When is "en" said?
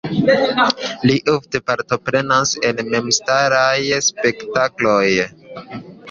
2.69-2.81